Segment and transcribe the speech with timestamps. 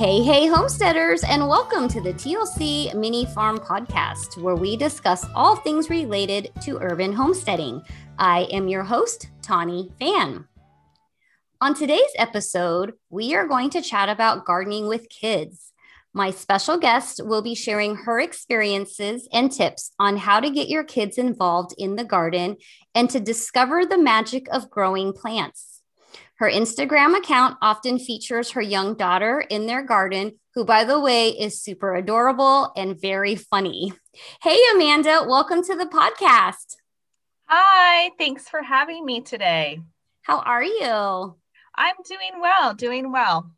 [0.00, 5.56] Hey, hey, homesteaders, and welcome to the TLC Mini Farm Podcast, where we discuss all
[5.56, 7.82] things related to urban homesteading.
[8.18, 10.46] I am your host, Tawny Fan.
[11.60, 15.70] On today's episode, we are going to chat about gardening with kids.
[16.14, 20.82] My special guest will be sharing her experiences and tips on how to get your
[20.82, 22.56] kids involved in the garden
[22.94, 25.69] and to discover the magic of growing plants.
[26.40, 31.28] Her Instagram account often features her young daughter in their garden, who, by the way,
[31.28, 33.92] is super adorable and very funny.
[34.42, 36.76] Hey, Amanda, welcome to the podcast.
[37.44, 39.82] Hi, thanks for having me today.
[40.22, 41.36] How are you?
[41.76, 43.50] I'm doing well, doing well.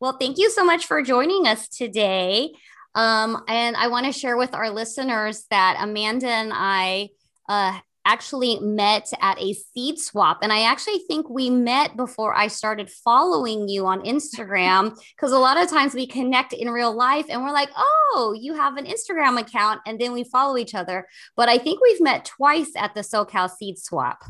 [0.00, 2.52] Well, thank you so much for joining us today.
[2.96, 7.10] Um, and I want to share with our listeners that Amanda and I
[7.48, 10.38] uh, actually met at a seed swap.
[10.42, 15.38] And I actually think we met before I started following you on Instagram because a
[15.38, 18.86] lot of times we connect in real life and we're like, oh, you have an
[18.86, 19.80] Instagram account.
[19.86, 21.06] And then we follow each other.
[21.36, 24.22] But I think we've met twice at the SoCal seed swap.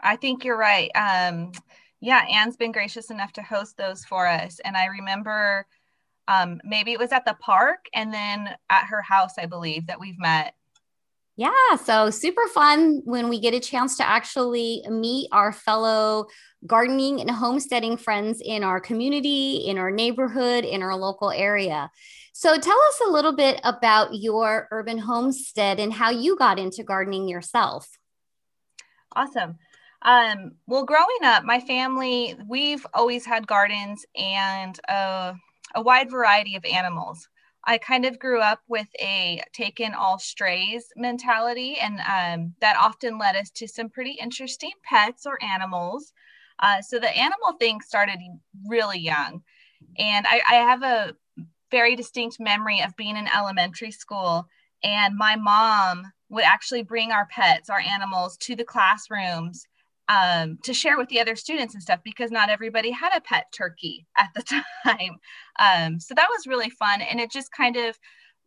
[0.00, 0.90] I think you're right.
[0.94, 1.52] Um,
[2.00, 4.60] yeah, Anne's been gracious enough to host those for us.
[4.64, 5.66] And I remember
[6.28, 10.00] um, maybe it was at the park and then at her house, I believe, that
[10.00, 10.54] we've met
[11.36, 16.26] yeah, so super fun when we get a chance to actually meet our fellow
[16.66, 21.90] gardening and homesteading friends in our community, in our neighborhood, in our local area.
[22.32, 26.82] So tell us a little bit about your urban homestead and how you got into
[26.82, 27.88] gardening yourself.
[29.14, 29.56] Awesome.
[30.02, 35.34] Um, well, growing up, my family, we've always had gardens and a,
[35.74, 37.28] a wide variety of animals.
[37.66, 42.76] I kind of grew up with a take in all strays mentality, and um, that
[42.76, 46.12] often led us to some pretty interesting pets or animals.
[46.60, 48.18] Uh, so the animal thing started
[48.68, 49.42] really young.
[49.98, 51.14] And I, I have a
[51.70, 54.46] very distinct memory of being in elementary school,
[54.84, 59.66] and my mom would actually bring our pets, our animals, to the classrooms
[60.08, 63.46] um, to share with the other students and stuff because not everybody had a pet
[63.52, 64.42] turkey at the
[64.84, 65.18] time.
[65.58, 67.00] Um, so that was really fun.
[67.00, 67.98] And it just kind of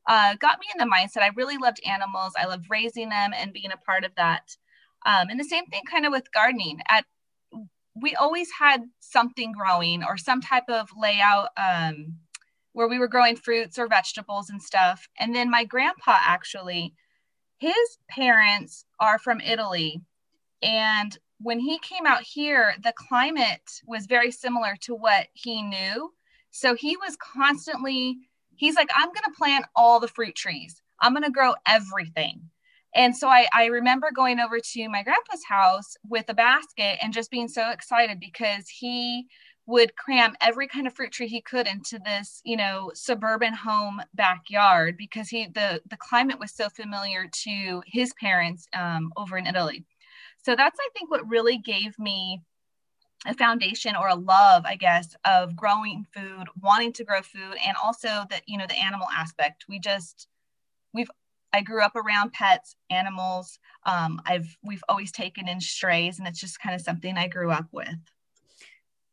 [0.08, 1.22] uh, got me in the mindset.
[1.22, 2.34] I really loved animals.
[2.38, 4.56] I loved raising them and being a part of that.
[5.06, 6.80] Um, and the same thing kind of with gardening.
[6.90, 7.06] At
[7.96, 12.16] we always had something growing or some type of layout um,
[12.74, 15.09] where we were growing fruits or vegetables and stuff.
[15.20, 16.94] And then my grandpa actually,
[17.58, 20.02] his parents are from Italy,
[20.62, 26.11] and when he came out here, the climate was very similar to what he knew.
[26.51, 28.17] So he was constantly,
[28.55, 32.41] he's like, I'm going to plant all the fruit trees, I'm going to grow everything.
[32.95, 37.13] And so I, I remember going over to my grandpa's house with a basket and
[37.13, 39.28] just being so excited because he
[39.67, 44.01] would cram every kind of fruit tree he could into this you know suburban home
[44.16, 49.45] backyard because he the the climate was so familiar to his parents um, over in
[49.45, 49.85] italy
[50.44, 52.41] so that's, I think, what really gave me
[53.25, 57.75] a foundation or a love, I guess, of growing food, wanting to grow food, and
[57.83, 59.66] also that, you know, the animal aspect.
[59.67, 60.28] We just,
[60.94, 61.09] we've,
[61.51, 63.59] I grew up around pets, animals.
[63.85, 67.51] Um, I've, we've always taken in strays, and it's just kind of something I grew
[67.51, 67.97] up with.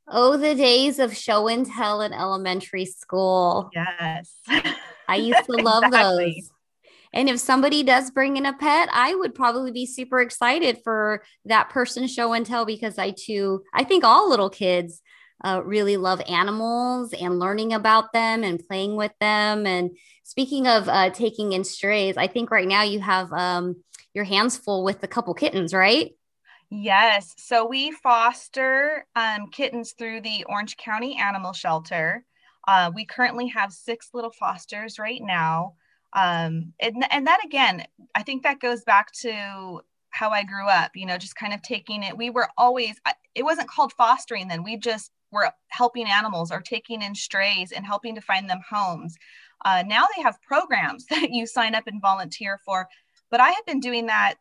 [0.08, 3.70] Oh, the days of show and tell in elementary school.
[3.74, 4.32] Yes.
[5.08, 6.36] I used to love exactly.
[6.38, 6.50] those.
[7.16, 11.22] And if somebody does bring in a pet, I would probably be super excited for
[11.46, 15.00] that person show and tell because I too, I think all little kids
[15.42, 19.66] uh, really love animals and learning about them and playing with them.
[19.66, 24.24] And speaking of uh, taking in strays, I think right now you have um, your
[24.24, 26.10] hands full with a couple kittens, right?
[26.68, 27.32] Yes.
[27.38, 32.26] So we foster um, kittens through the Orange County Animal Shelter.
[32.68, 35.76] Uh, we currently have six little fosters right now
[36.12, 37.84] um, and, and that again
[38.14, 39.80] i think that goes back to
[40.10, 42.16] how i grew up you know just kind of taking it.
[42.16, 43.00] We were always
[43.34, 44.62] it wasn't called fostering then.
[44.62, 49.16] We just were helping animals or taking in strays and helping to find them homes.
[49.64, 52.88] Uh, now they have programs that you sign up and volunteer for
[53.30, 54.36] but i have been doing that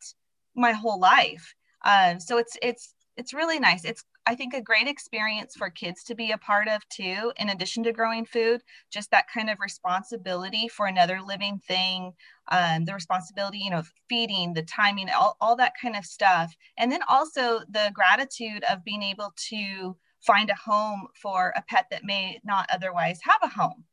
[0.56, 1.54] my whole life.
[1.84, 3.86] Uh, so it's it's it's really nice.
[3.86, 7.50] It's I think a great experience for kids to be a part of too, in
[7.50, 12.12] addition to growing food, just that kind of responsibility for another living thing,
[12.50, 16.56] um, the responsibility, you know, feeding, the timing, all, all that kind of stuff.
[16.78, 21.86] And then also the gratitude of being able to find a home for a pet
[21.92, 23.84] that may not otherwise have a home.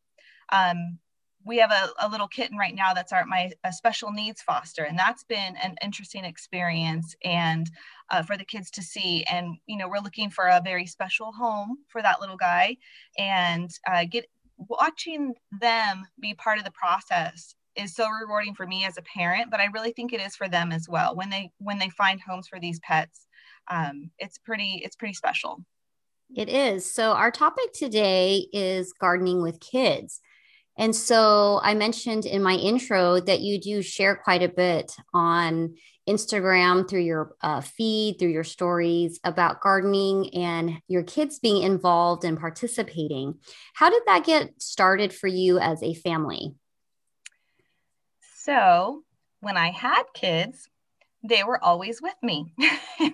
[0.51, 0.99] Um,
[1.45, 4.99] we have a, a, little kitten right now that's our my special needs foster and
[4.99, 7.71] that's been an interesting experience and
[8.11, 9.25] uh, for the kids to see.
[9.25, 12.77] And you know we're looking for a very special home for that little guy
[13.19, 18.85] and uh, get watching them be part of the process is so rewarding for me
[18.85, 21.17] as a parent but i really think it is for them as well.
[21.17, 23.27] When they when they find homes for these pets
[23.71, 25.65] um, it's pretty it's pretty special.
[26.35, 26.91] It is.
[26.91, 30.21] So our topic today is gardening with kids
[30.77, 35.75] and so i mentioned in my intro that you do share quite a bit on
[36.09, 42.25] instagram through your uh, feed through your stories about gardening and your kids being involved
[42.25, 43.35] and participating
[43.75, 46.55] how did that get started for you as a family
[48.43, 49.05] so
[49.43, 50.69] when I had kids,
[51.23, 52.55] they were always with me.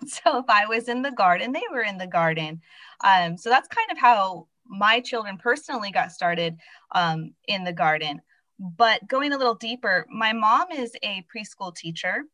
[0.07, 2.63] so if I was in the garden, they were in the garden.
[3.05, 6.57] Um, so that's kind of how my children personally got started
[6.95, 8.21] um, in the garden.
[8.59, 12.25] But going a little deeper, my mom is a preschool teacher,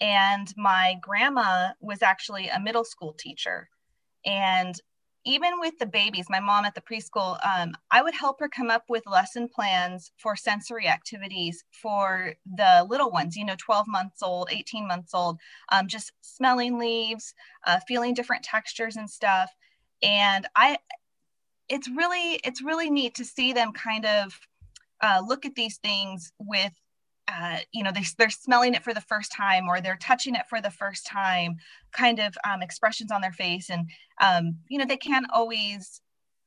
[0.00, 3.68] and my grandma was actually a middle school teacher.
[4.24, 4.74] And
[5.24, 8.70] even with the babies, my mom at the preschool, um, I would help her come
[8.70, 14.22] up with lesson plans for sensory activities for the little ones, you know, 12 months
[14.22, 15.38] old, 18 months old,
[15.70, 17.34] um, just smelling leaves,
[17.66, 19.50] uh, feeling different textures and stuff.
[20.02, 20.78] And I,
[21.70, 24.38] it's really, it's really neat to see them kind of
[25.00, 26.72] uh, look at these things with
[27.28, 30.48] uh, you know, they, they're smelling it for the first time or they're touching it
[30.48, 31.56] for the first time,
[31.92, 33.70] kind of um, expressions on their face.
[33.70, 33.88] And,
[34.20, 36.00] um, you know, they can't always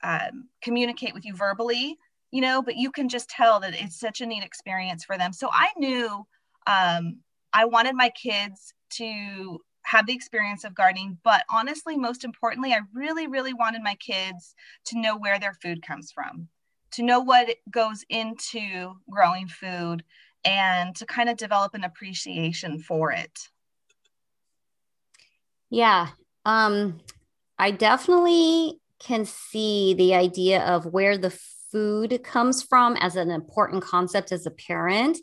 [0.03, 1.97] um, communicate with you verbally,
[2.31, 5.31] you know, but you can just tell that it's such a neat experience for them.
[5.31, 6.25] So I knew
[6.67, 7.19] um,
[7.53, 12.81] I wanted my kids to have the experience of gardening, but honestly, most importantly, I
[12.93, 16.47] really, really wanted my kids to know where their food comes from,
[16.91, 20.03] to know what goes into growing food
[20.45, 23.49] and to kind of develop an appreciation for it.
[25.69, 26.09] Yeah.
[26.45, 26.99] Um,
[27.57, 31.37] I definitely can see the idea of where the
[31.71, 35.17] food comes from as an important concept as a parent.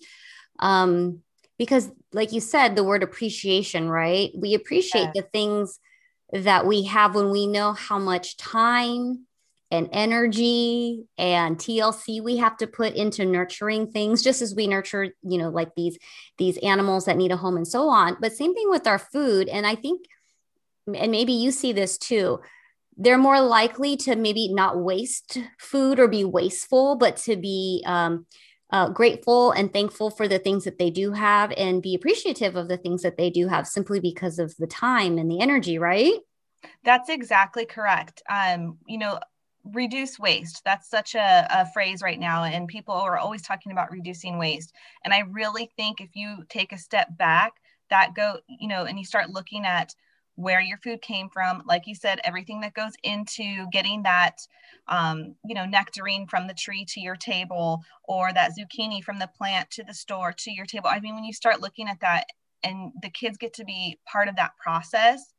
[0.59, 1.23] Um,
[1.61, 4.31] because, like you said, the word appreciation, right?
[4.35, 5.23] We appreciate yeah.
[5.23, 5.79] the things
[6.33, 9.27] that we have when we know how much time
[9.71, 15.09] and energy and TLC we have to put into nurturing things just as we nurture
[15.23, 15.99] you know like these
[16.39, 19.49] these animals that need a home and so on but same thing with our food
[19.49, 20.07] and I think
[20.93, 22.41] and maybe you see this too
[22.97, 28.27] they're more likely to maybe not waste food or be wasteful but to be um,
[28.73, 32.69] uh, grateful and thankful for the things that they do have and be appreciative of
[32.69, 36.15] the things that they do have simply because of the time and the energy right?
[36.85, 38.23] That's exactly correct.
[38.29, 39.19] Um, you know,
[39.65, 40.63] reduce waste.
[40.65, 44.73] That's such a, a, phrase right now and people are always talking about reducing waste.
[45.05, 47.53] And i really think if you take a step back
[47.91, 49.95] that go you know and you start looking at
[50.37, 54.39] where your food came from like you said everything that goes into getting that
[54.89, 59.31] um, you know nectarine from the tree to your table or that zucchini from the
[59.37, 62.25] plant to the store to your table i mean when you start looking at that
[62.63, 65.33] and the kids get to be part of that process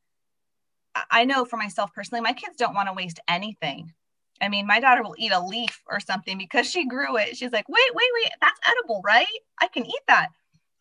[1.09, 3.94] I know for myself personally, my kids don't want to waste anything.
[4.41, 7.37] I mean, my daughter will eat a leaf or something because she grew it.
[7.37, 9.27] She's like, wait, wait, wait, that's edible, right?
[9.59, 10.29] I can eat that.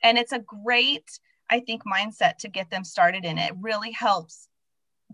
[0.02, 1.20] And it's a great,
[1.50, 3.52] I think, mindset to get them started in it.
[3.60, 4.48] really helps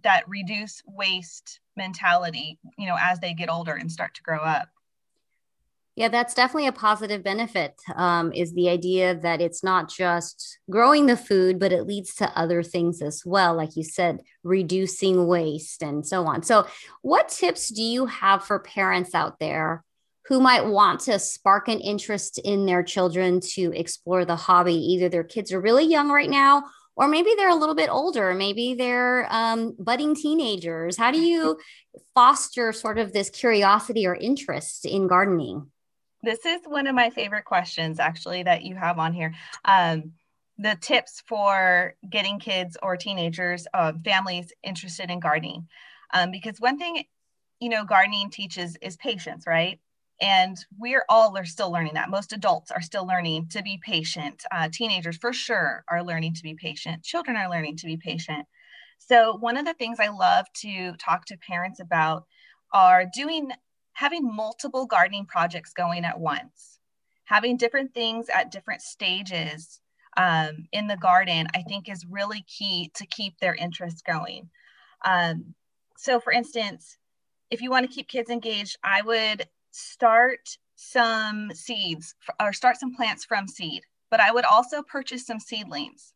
[0.03, 4.69] that reduce waste mentality, you know, as they get older and start to grow up.
[5.97, 7.81] Yeah, that's definitely a positive benefit.
[7.95, 12.39] Um, is the idea that it's not just growing the food, but it leads to
[12.39, 16.43] other things as well, like you said, reducing waste and so on.
[16.43, 16.67] So,
[17.01, 19.85] what tips do you have for parents out there
[20.29, 24.75] who might want to spark an interest in their children to explore the hobby?
[24.75, 26.65] Either their kids are really young right now,
[26.97, 28.35] or maybe they're a little bit older.
[28.35, 30.97] Maybe they're um, budding teenagers.
[30.97, 31.59] How do you
[32.15, 35.71] foster sort of this curiosity or interest in gardening?
[36.23, 39.35] This is one of my favorite questions, actually, that you have on here.
[39.65, 40.13] Um,
[40.59, 45.69] the tips for getting kids or teenagers, uh, families interested in gardening.
[46.13, 47.05] Um, because one thing,
[47.61, 49.79] you know, gardening teaches is patience, right?
[50.21, 52.09] And we're all are still learning that.
[52.09, 54.43] Most adults are still learning to be patient.
[54.51, 57.03] Uh, teenagers, for sure, are learning to be patient.
[57.03, 58.47] Children are learning to be patient.
[58.99, 62.25] So, one of the things I love to talk to parents about
[62.73, 63.51] are doing
[63.93, 66.79] having multiple gardening projects going at once,
[67.25, 69.81] having different things at different stages
[70.17, 74.49] um, in the garden, I think is really key to keep their interest going.
[75.05, 75.55] Um,
[75.97, 76.97] so, for instance,
[77.51, 79.47] if you want to keep kids engaged, I would
[79.77, 85.41] start some seeds or start some plants from seed, but I would also purchase some
[85.41, 86.13] seedlings.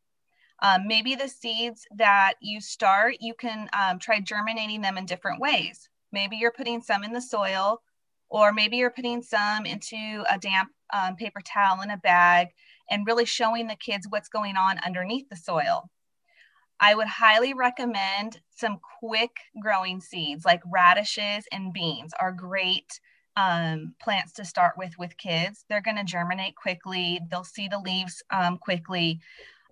[0.63, 5.41] Um, maybe the seeds that you start, you can um, try germinating them in different
[5.41, 5.89] ways.
[6.13, 7.81] Maybe you're putting some in the soil
[8.29, 12.49] or maybe you're putting some into a damp um, paper towel in a bag
[12.91, 15.91] and really showing the kids what's going on underneath the soil.
[16.79, 23.01] I would highly recommend some quick growing seeds like radishes and beans are great
[23.41, 25.65] um, plants to start with with kids.
[25.69, 27.21] They're going to germinate quickly.
[27.31, 29.21] They'll see the leaves um, quickly.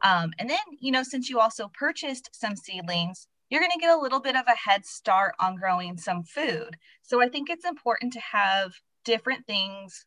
[0.02, 3.96] Um, and then, you know, since you also purchased some seedlings, you're going to get
[3.96, 6.76] a little bit of a head start on growing some food.
[7.02, 8.72] So I think it's important to have
[9.04, 10.06] different things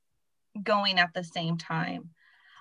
[0.64, 2.10] going at the same time.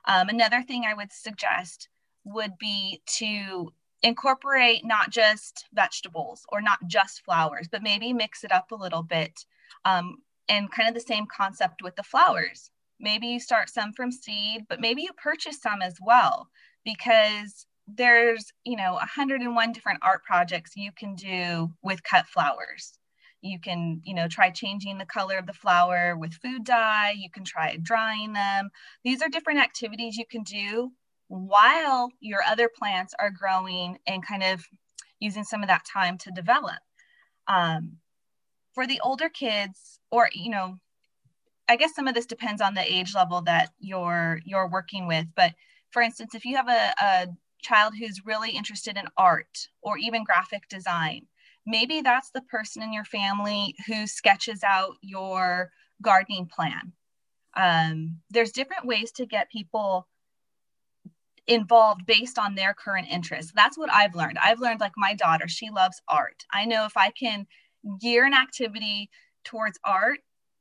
[0.06, 1.88] Um, another thing I would suggest
[2.24, 8.52] would be to incorporate not just vegetables or not just flowers, but maybe mix it
[8.52, 9.44] up a little bit.
[9.84, 10.16] Um,
[10.50, 12.70] and kind of the same concept with the flowers.
[12.98, 16.48] Maybe you start some from seed, but maybe you purchase some as well
[16.84, 22.98] because there's, you know, 101 different art projects you can do with cut flowers.
[23.42, 27.14] You can, you know, try changing the color of the flower with food dye.
[27.16, 28.70] You can try drying them.
[29.02, 30.92] These are different activities you can do
[31.28, 34.66] while your other plants are growing and kind of
[35.20, 36.78] using some of that time to develop.
[37.46, 37.99] Um,
[38.80, 40.78] for the older kids, or you know,
[41.68, 45.26] I guess some of this depends on the age level that you're you're working with.
[45.36, 45.52] But
[45.90, 47.26] for instance, if you have a, a
[47.60, 51.26] child who's really interested in art or even graphic design,
[51.66, 55.70] maybe that's the person in your family who sketches out your
[56.00, 56.94] gardening plan.
[57.54, 60.08] Um, there's different ways to get people
[61.46, 63.52] involved based on their current interests.
[63.54, 64.38] That's what I've learned.
[64.38, 66.46] I've learned like my daughter, she loves art.
[66.50, 67.46] I know if I can
[68.00, 69.10] gear an activity
[69.44, 70.20] towards art,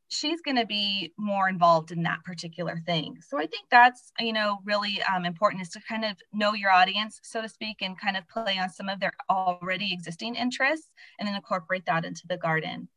[0.10, 3.18] she's going to be more involved in that particular thing.
[3.28, 6.72] So I think that's, you know, really um, important is to kind of know your
[6.72, 10.90] audience, so to speak, and kind of play on some of their already existing interests
[11.20, 12.88] and then incorporate that into the garden.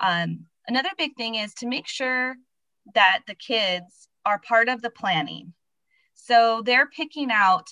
[0.00, 2.34] Um, another big thing is to make sure
[2.94, 5.52] that the kids are part of the planning.
[6.14, 7.68] So they're picking out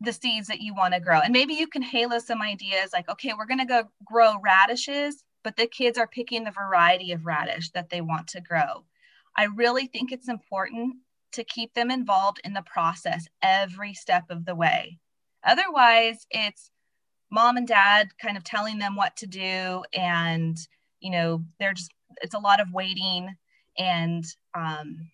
[0.00, 1.20] the seeds that you want to grow.
[1.20, 5.22] And maybe you can halo some ideas like, okay, we're going to go grow radishes,
[5.44, 8.84] but the kids are picking the variety of radish that they want to grow.
[9.36, 10.96] I really think it's important
[11.32, 14.98] to keep them involved in the process every step of the way.
[15.44, 16.70] Otherwise, it's
[17.30, 20.58] mom and dad kind of telling them what to do and
[21.00, 21.92] you know they're just
[22.22, 23.34] it's a lot of waiting
[23.78, 25.08] and um,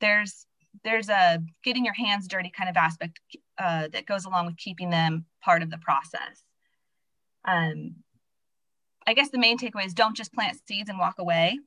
[0.00, 0.46] there's
[0.84, 3.18] there's a getting your hands dirty kind of aspect
[3.60, 6.42] uh, that goes along with keeping them part of the process.
[7.44, 7.96] Um,
[9.06, 11.58] I guess the main takeaway is don't just plant seeds and walk away.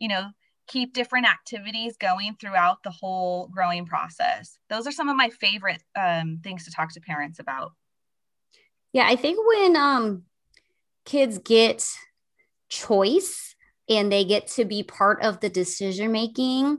[0.00, 0.30] You know,
[0.66, 4.58] keep different activities going throughout the whole growing process.
[4.68, 7.72] Those are some of my favorite um, things to talk to parents about.
[8.92, 10.22] Yeah, I think when um,
[11.04, 11.86] kids get
[12.68, 13.54] choice
[13.88, 16.78] and they get to be part of the decision making,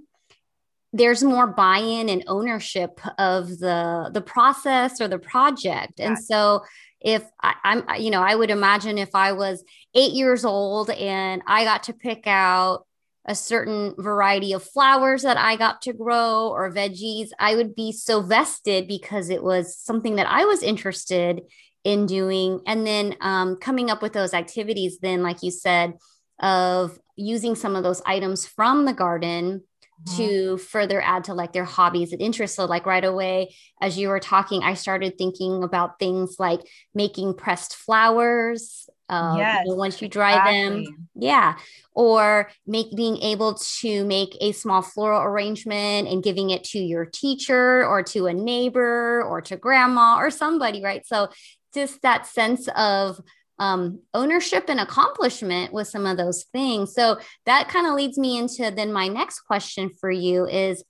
[0.92, 6.00] there's more buy-in and ownership of the the process or the project.
[6.00, 6.64] And so
[7.02, 9.64] if I, i'm you know i would imagine if i was
[9.96, 12.86] eight years old and i got to pick out
[13.26, 17.94] a certain variety of flowers that i got to grow or veggies i would be
[17.94, 21.40] so vested because it was something that i was interested
[21.84, 22.62] in doing.
[22.66, 25.94] And then um, coming up with those activities then like you said
[26.42, 29.64] of using some of those items from the garden
[30.08, 30.18] Mm-hmm.
[30.18, 32.56] to further add to like their hobbies and interests.
[32.56, 36.62] So, like right away, as you were talking, I started thinking about things like
[36.96, 38.90] making pressed flowers.
[39.10, 40.86] Uh, yes, you know, once you dry exactly.
[40.86, 41.56] them, yeah,
[41.94, 47.06] or make being able to make a small floral arrangement and giving it to your
[47.06, 51.06] teacher or to a neighbor or to grandma or somebody, right?
[51.06, 51.28] So,
[51.74, 53.20] just that sense of
[53.60, 56.94] um, ownership and accomplishment with some of those things.
[56.94, 60.84] So that kind of leads me into then my next question for you is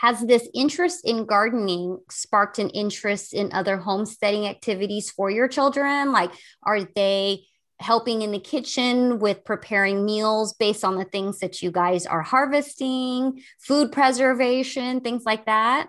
[0.00, 6.10] has this interest in gardening sparked an interest in other homesteading activities for your children?
[6.10, 6.32] Like,
[6.64, 7.44] are they
[7.78, 12.22] helping in the kitchen with preparing meals based on the things that you guys are
[12.22, 15.88] harvesting, food preservation, things like that?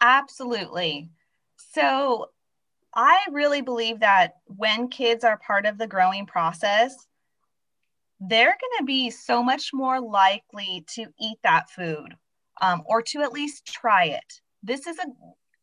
[0.00, 1.10] Absolutely.
[1.72, 2.30] So,
[2.94, 6.94] I really believe that when kids are part of the growing process,
[8.20, 12.14] they're going to be so much more likely to eat that food
[12.60, 14.40] um, or to at least try it.
[14.62, 15.06] This is a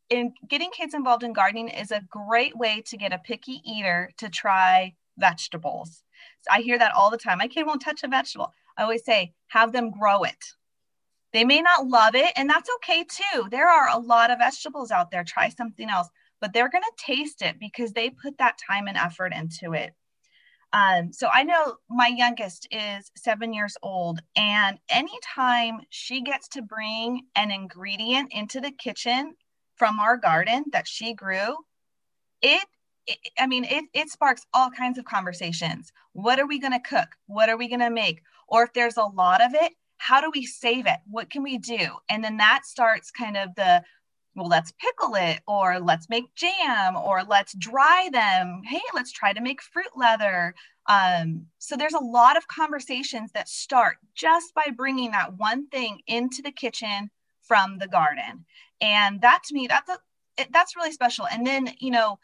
[0.09, 4.11] in getting kids involved in gardening is a great way to get a picky eater
[4.17, 6.03] to try vegetables.
[6.41, 7.37] So I hear that all the time.
[7.37, 8.53] My kid won't touch a vegetable.
[8.77, 10.53] I always say, have them grow it.
[11.31, 13.47] They may not love it, and that's okay too.
[13.49, 15.23] There are a lot of vegetables out there.
[15.23, 16.09] Try something else
[16.41, 19.93] but they're going to taste it because they put that time and effort into it.
[20.73, 26.61] Um, so I know my youngest is seven years old, and anytime she gets to
[26.61, 29.35] bring an ingredient into the kitchen
[29.75, 31.57] from our garden that she grew,
[32.41, 32.65] it,
[33.05, 35.91] it I mean, it, it sparks all kinds of conversations.
[36.13, 37.09] What are we going to cook?
[37.27, 38.21] What are we going to make?
[38.47, 40.99] Or if there's a lot of it, how do we save it?
[41.05, 41.89] What can we do?
[42.09, 43.83] And then that starts kind of the
[44.35, 48.61] well, let's pickle it, or let's make jam, or let's dry them.
[48.65, 50.55] Hey, let's try to make fruit leather.
[50.87, 55.99] Um, so there's a lot of conversations that start just by bringing that one thing
[56.07, 57.09] into the kitchen
[57.41, 58.45] from the garden,
[58.79, 59.97] and that to me, that's a
[60.37, 61.27] it, that's really special.
[61.27, 62.19] And then you know,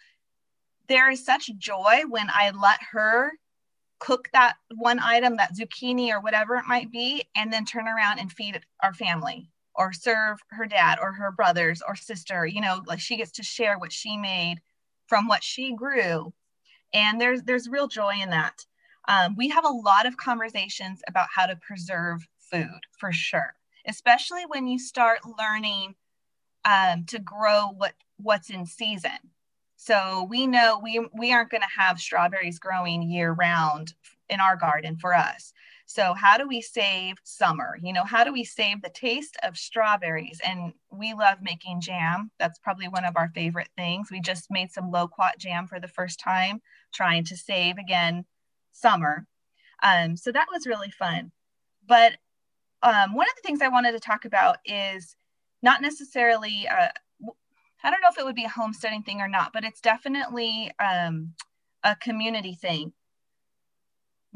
[0.88, 3.34] there is such joy when I let her
[4.00, 8.20] cook that one item, that zucchini or whatever it might be, and then turn around
[8.20, 12.82] and feed our family or serve her dad or her brothers or sister you know
[12.88, 14.58] like she gets to share what she made
[15.08, 16.34] from what she grew.
[16.94, 18.66] And there's there's real joy in that.
[19.08, 23.54] Um, we have a lot of conversations about how to preserve food for sure
[23.88, 25.96] especially when you start learning
[26.66, 29.18] um, to grow what what's in season.
[29.78, 33.94] So we know we we aren't going to have strawberries growing year round
[34.30, 35.54] in our garden for us
[35.90, 37.78] so, how do we save summer?
[37.82, 40.42] You know, how do we save the taste of strawberries?
[40.46, 42.30] And we love making jam.
[42.40, 44.10] That's probably one of our favorite things.
[44.12, 46.62] We just made some loquat jam for the first time,
[46.94, 48.26] trying to save again
[48.74, 49.28] summer.
[49.82, 51.32] Um, so, that was really fun.
[51.88, 52.18] But
[52.84, 55.16] um, one of the things I wanted to talk about is
[55.64, 56.90] not necessarily, uh,
[57.82, 60.70] I don't know if it would be a homesteading thing or not, but it's definitely
[60.84, 61.34] um,
[61.82, 62.92] a community thing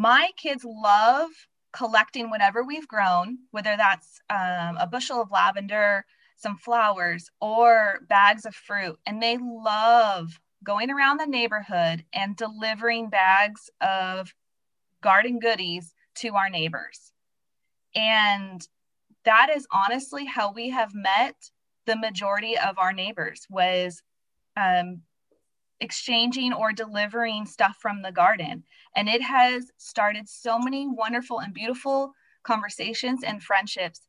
[0.01, 1.29] my kids love
[1.73, 6.03] collecting whatever we've grown, whether that's um, a bushel of lavender,
[6.35, 8.97] some flowers, or bags of fruit.
[9.05, 14.33] And they love going around the neighborhood and delivering bags of
[15.01, 17.11] garden goodies to our neighbors.
[17.93, 18.67] And
[19.23, 21.35] that is honestly how we have met
[21.85, 24.01] the majority of our neighbors was
[24.57, 25.03] um,
[25.81, 28.63] exchanging or delivering stuff from the garden.
[28.95, 32.13] And it has started so many wonderful and beautiful
[32.43, 34.01] conversations and friendships.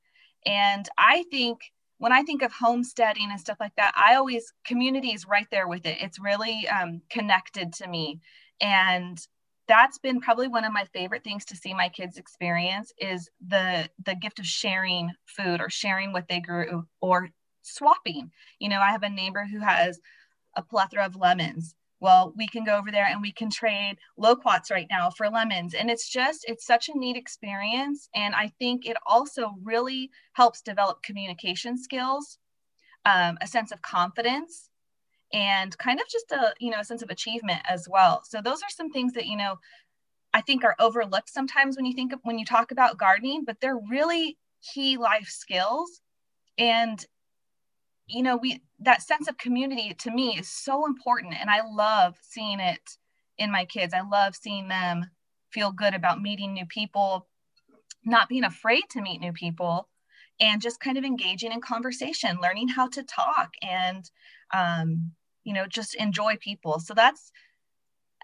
[0.47, 1.61] And I think
[1.99, 5.69] when I think of homesteading and stuff like that, I always community is right there
[5.69, 5.99] with it.
[6.01, 8.21] It's really um, connected to me,
[8.61, 9.19] and
[9.69, 13.89] that's been probably one of my favorite things to see my kids experience is the
[14.05, 17.29] the gift of sharing food or sharing what they grew or
[17.63, 18.33] swapping.
[18.59, 20.01] You know, I have a neighbor who has
[20.57, 21.75] a plethora of lemons.
[22.01, 25.73] Well, we can go over there and we can trade loquats right now for lemons.
[25.73, 28.09] And it's just, it's such a neat experience.
[28.15, 32.39] And I think it also really helps develop communication skills,
[33.05, 34.69] um, a sense of confidence,
[35.33, 38.23] and kind of just a, you know, a sense of achievement as well.
[38.29, 39.59] So those are some things that, you know,
[40.35, 43.61] I think are overlooked sometimes when you think of when you talk about gardening, but
[43.61, 44.39] they're really
[44.75, 46.01] key life skills.
[46.59, 47.05] And
[48.07, 52.15] you know we that sense of community to me is so important and i love
[52.21, 52.81] seeing it
[53.39, 53.95] in my kids.
[53.95, 55.07] I love seeing them
[55.51, 57.29] feel good about meeting new people
[58.05, 59.89] not being afraid to meet new people
[60.41, 64.11] and just kind of engaging in conversation learning how to talk and
[64.53, 65.13] um,
[65.45, 66.79] you know just enjoy people.
[66.81, 67.31] So that's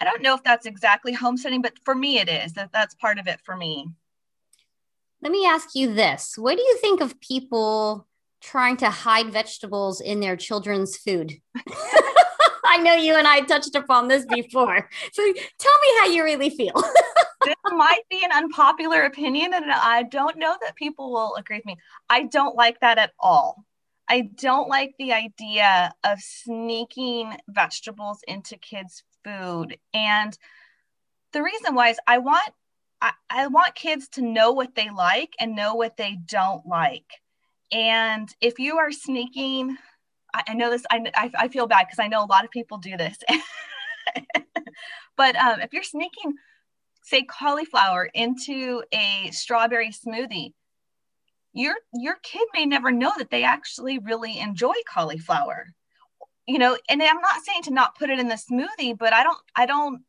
[0.01, 2.53] i don't know if that's exactly homesteading but for me it is.
[2.55, 3.89] That that's part of it for me.
[5.21, 6.39] Let me ask you this.
[6.39, 8.07] What do you think of people
[8.41, 11.35] trying to hide vegetables in their children's food.
[12.65, 14.89] I know you and I touched upon this before.
[15.13, 16.75] So tell me how you really feel.
[17.45, 21.67] this might be an unpopular opinion, and I don't know that people will agree with
[21.67, 21.77] me.
[22.11, 23.65] I don't like that at all.
[24.09, 29.79] I don't like the idea of sneaking vegetables into kids' food.
[29.93, 30.37] And
[31.33, 32.51] the reason why is I want
[33.01, 37.07] I, I want kids to know what they like and know what they don't like.
[37.73, 39.77] And if you are sneaking,
[40.35, 42.79] I, I know this, I, I, feel bad because I know a lot of people
[42.79, 43.19] do this.
[45.17, 46.35] but um, if you're sneaking,
[47.03, 50.53] say, cauliflower into a strawberry smoothie,
[51.53, 55.67] your your kid may never know that they actually really enjoy cauliflower
[56.47, 59.23] you know and i'm not saying to not put it in the smoothie but i
[59.23, 60.03] don't i don't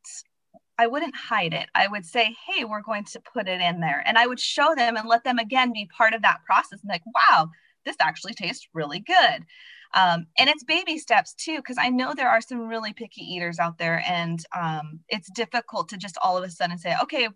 [0.79, 1.67] I wouldn't hide it.
[1.75, 4.01] I would say, hey, we're going to put it in there.
[4.05, 6.89] And I would show them and let them again be part of that process and
[6.89, 7.49] like, wow,
[7.83, 9.45] this actually tastes really good.
[9.93, 13.59] Um, and it's baby steps too, because I know there are some really picky eaters
[13.59, 17.27] out there, and um, it's difficult to just all of a sudden say, okay,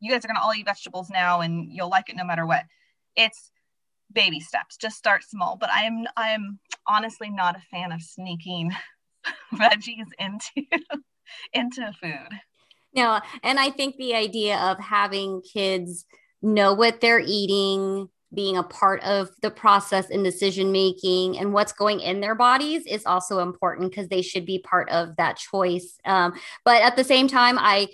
[0.00, 2.46] you guys are going to all eat vegetables now and you'll like it no matter
[2.46, 2.64] what.
[3.14, 3.50] It's
[4.10, 5.58] baby steps, just start small.
[5.60, 8.72] But I am, I am honestly not a fan of sneaking
[9.52, 10.64] veggies into
[11.52, 12.40] into food.
[12.94, 16.04] No, and I think the idea of having kids
[16.42, 21.72] know what they're eating, being a part of the process and decision making and what's
[21.72, 25.98] going in their bodies is also important because they should be part of that choice.
[26.04, 27.88] Um, but at the same time, I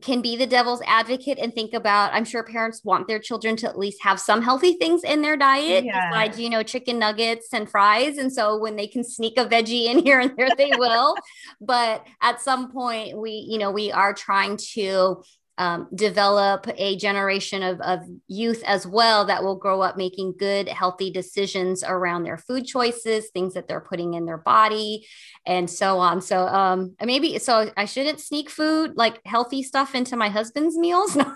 [0.00, 3.68] can be the devil's advocate and think about i'm sure parents want their children to
[3.68, 6.10] at least have some healthy things in their diet yeah.
[6.10, 9.86] besides you know chicken nuggets and fries and so when they can sneak a veggie
[9.86, 11.14] in here and there they will
[11.60, 15.22] but at some point we you know we are trying to
[15.58, 20.68] um, develop a generation of, of youth as well that will grow up making good,
[20.68, 25.06] healthy decisions around their food choices, things that they're putting in their body,
[25.46, 26.20] and so on.
[26.20, 31.14] So, um, maybe so I shouldn't sneak food like healthy stuff into my husband's meals.
[31.16, 31.30] you know,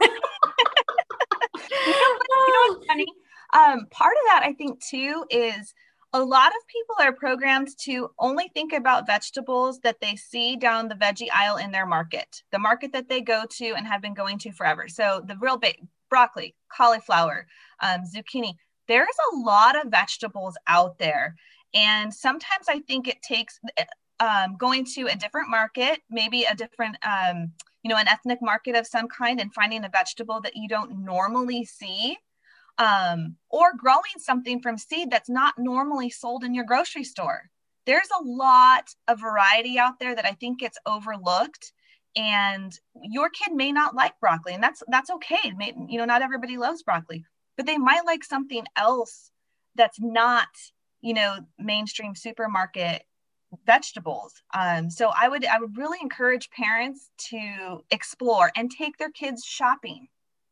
[1.56, 3.06] you know what's funny?
[3.54, 5.72] Um, part of that I think too is
[6.12, 10.88] a lot of people are programmed to only think about vegetables that they see down
[10.88, 14.14] the veggie aisle in their market, the market that they go to and have been
[14.14, 14.88] going to forever.
[14.88, 17.46] So the real big broccoli, cauliflower,
[17.80, 18.54] um, zucchini.
[18.86, 21.36] There's a lot of vegetables out there.
[21.74, 23.60] And sometimes I think it takes
[24.20, 28.74] um, going to a different market, maybe a different, um, you know, an ethnic market
[28.74, 32.16] of some kind, and finding a vegetable that you don't normally see
[32.78, 37.50] um, or growing something from seed that's not normally sold in your grocery store.
[37.86, 41.72] There's a lot of variety out there that I think gets overlooked
[42.16, 45.52] and your kid may not like broccoli and that's that's okay.
[45.56, 47.24] May, you know not everybody loves broccoli
[47.56, 49.30] but they might like something else
[49.74, 50.48] that's not
[51.00, 53.02] you know mainstream supermarket
[53.66, 54.34] vegetables.
[54.54, 59.44] Um, so i would i would really encourage parents to explore and take their kids
[59.44, 60.08] shopping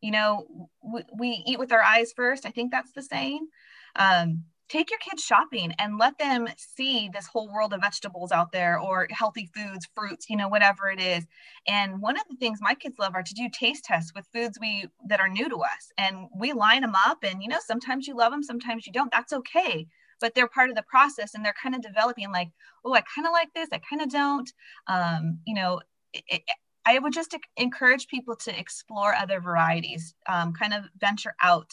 [0.06, 2.46] you know we, we eat with our eyes first.
[2.46, 3.48] I think that's the saying.
[3.96, 8.52] Um, take your kids shopping and let them see this whole world of vegetables out
[8.52, 11.26] there or healthy foods fruits you know whatever it is.
[11.66, 14.58] And one of the things my kids love are to do taste tests with foods
[14.60, 15.90] we that are new to us.
[15.98, 19.10] And we line them up and you know sometimes you love them sometimes you don't.
[19.10, 19.88] That's okay.
[20.20, 22.50] But they're part of the process and they're kind of developing like
[22.84, 23.68] oh i kind of like this.
[23.72, 24.52] I kind of don't.
[24.86, 25.80] Um, you know
[26.12, 26.42] it,
[26.86, 31.72] I would just encourage people to explore other varieties, um, kind of venture out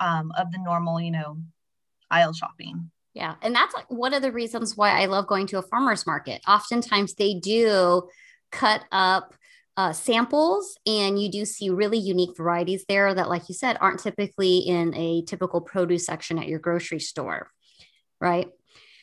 [0.00, 1.38] um, of the normal, you know,
[2.10, 2.90] aisle shopping.
[3.14, 3.36] Yeah.
[3.42, 6.42] And that's like one of the reasons why I love going to a farmer's market.
[6.48, 8.08] Oftentimes they do
[8.50, 9.34] cut up
[9.76, 14.00] uh, samples and you do see really unique varieties there that, like you said, aren't
[14.00, 17.50] typically in a typical produce section at your grocery store.
[18.20, 18.48] Right.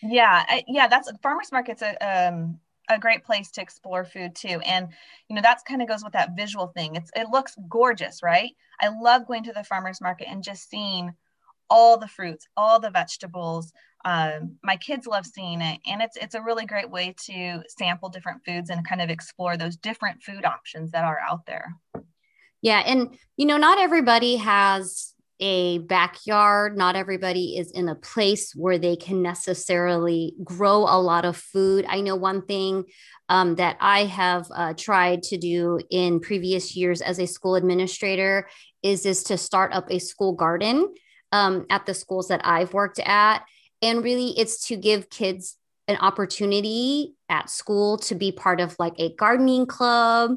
[0.03, 0.45] Yeah.
[0.47, 0.87] I, yeah.
[0.87, 4.59] That's farmer's market's a, um, a great place to explore food too.
[4.65, 4.89] And
[5.27, 6.95] you know, that's kind of goes with that visual thing.
[6.95, 8.51] It's it looks gorgeous, right?
[8.79, 11.13] I love going to the farmers market and just seeing
[11.69, 13.73] all the fruits, all the vegetables.
[14.05, 18.09] Um, my kids love seeing it, and it's it's a really great way to sample
[18.09, 21.75] different foods and kind of explore those different food options that are out there.
[22.61, 26.77] Yeah, and you know, not everybody has a backyard.
[26.77, 31.85] Not everybody is in a place where they can necessarily grow a lot of food.
[31.87, 32.85] I know one thing
[33.29, 38.47] um, that I have uh, tried to do in previous years as a school administrator
[38.83, 40.93] is is to start up a school garden
[41.31, 43.43] um, at the schools that I've worked at,
[43.81, 48.93] and really it's to give kids an opportunity at school to be part of like
[48.97, 50.35] a gardening club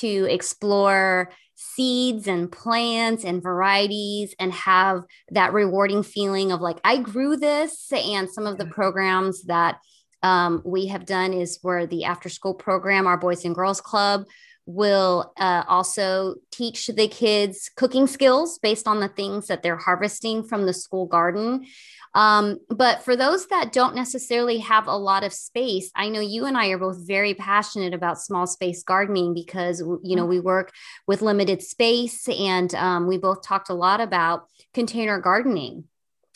[0.00, 1.30] to explore
[1.74, 7.92] seeds and plants and varieties and have that rewarding feeling of like i grew this
[7.92, 9.78] and some of the programs that
[10.24, 14.24] um, we have done is where the after school program our boys and girls club
[14.66, 20.44] will uh, also teach the kids cooking skills based on the things that they're harvesting
[20.44, 21.64] from the school garden
[22.14, 26.44] um, but for those that don't necessarily have a lot of space, I know you
[26.44, 30.72] and I are both very passionate about small space gardening because, you know, we work
[31.06, 35.84] with limited space and um, we both talked a lot about container gardening.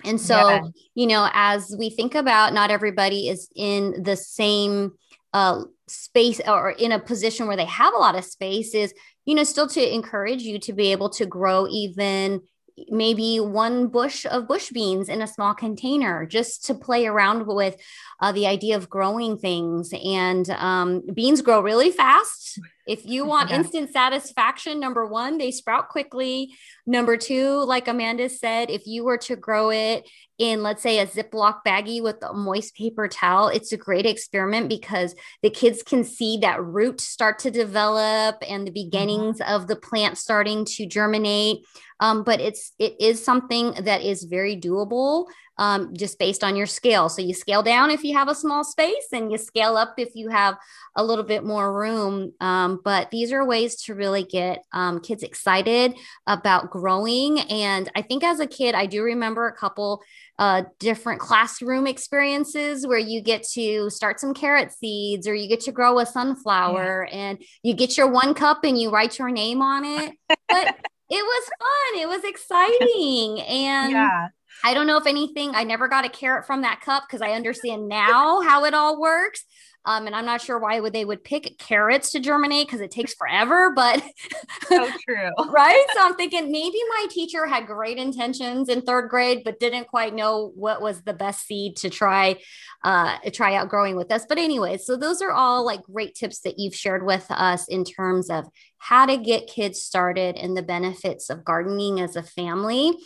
[0.05, 0.63] And so, yeah.
[0.95, 4.93] you know, as we think about not everybody is in the same
[5.35, 8.95] uh, space or in a position where they have a lot of space, is,
[9.27, 12.41] you know, still to encourage you to be able to grow even
[12.89, 17.77] maybe one bush of bush beans in a small container just to play around with
[18.21, 19.93] uh, the idea of growing things.
[20.05, 22.61] And um, beans grow really fast.
[22.87, 23.57] If you want yeah.
[23.57, 26.55] instant satisfaction, number one, they sprout quickly.
[26.87, 31.07] Number two, like Amanda said, if you were to grow it in, let's say, a
[31.07, 36.05] Ziploc baggie with a moist paper towel, it's a great experiment because the kids can
[36.05, 38.91] see that root start to develop and the mm-hmm.
[38.91, 39.55] beginnings mm-hmm.
[39.55, 41.65] of the plant starting to germinate.
[41.99, 45.27] Um, but it's it is something that is very doable
[45.59, 47.09] um, just based on your scale.
[47.09, 50.11] So you scale down if you have a small space, and you scale up if
[50.15, 50.57] you have
[50.97, 52.33] a little bit more room.
[52.41, 55.95] Um, but these are ways to really get um, kids excited
[56.27, 57.41] about growing.
[57.41, 60.03] And I think as a kid, I do remember a couple
[60.39, 65.61] uh, different classroom experiences where you get to start some carrot seeds or you get
[65.61, 67.17] to grow a sunflower yeah.
[67.17, 70.15] and you get your one cup and you write your name on it.
[70.29, 70.39] But
[71.11, 72.03] it was fun.
[72.03, 73.41] It was exciting.
[73.41, 74.29] And yeah.
[74.65, 77.33] I don't know if anything, I never got a carrot from that cup because I
[77.33, 79.45] understand now how it all works.
[79.87, 82.91] Um, and I'm not sure why would they would pick carrots to germinate because it
[82.91, 84.03] takes forever, but
[84.69, 85.31] so true.
[85.49, 85.87] right.
[85.95, 90.13] So I'm thinking maybe my teacher had great intentions in third grade, but didn't quite
[90.13, 92.37] know what was the best seed to try
[92.85, 94.27] uh, try out growing with us.
[94.29, 97.85] But anyway, so those are all like great tips that you've shared with us in
[97.85, 98.47] terms of
[98.79, 102.97] how to get kids started and the benefits of gardening as a family.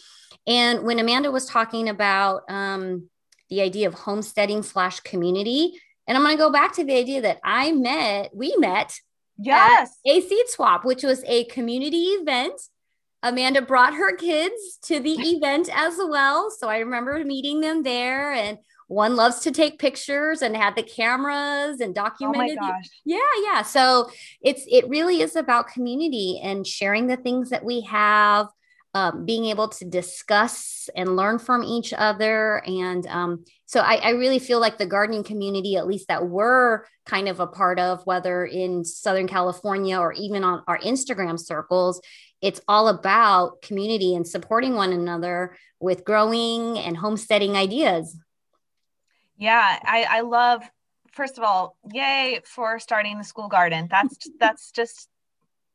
[0.46, 3.08] And when Amanda was talking about um,
[3.48, 7.20] the idea of homesteading slash community, and I'm going to go back to the idea
[7.22, 8.98] that I met, we met
[9.38, 9.98] yes.
[10.06, 12.60] a seed swap, which was a community event.
[13.22, 16.50] Amanda brought her kids to the event as well.
[16.50, 18.58] So I remember meeting them there and
[18.90, 22.58] one loves to take pictures and had the cameras and documented.
[22.60, 22.88] Oh my gosh.
[23.04, 23.62] Yeah, yeah.
[23.62, 24.10] So
[24.42, 28.48] it's it really is about community and sharing the things that we have
[28.94, 32.62] um, being able to discuss and learn from each other.
[32.66, 36.84] And um, so I, I, really feel like the gardening community, at least that we're
[37.06, 42.00] kind of a part of, whether in Southern California or even on our Instagram circles,
[42.42, 48.16] it's all about community and supporting one another with growing and homesteading ideas.
[49.36, 50.68] Yeah, I, I love
[51.12, 53.88] first of all, yay for starting the school garden.
[53.90, 55.08] That's that's just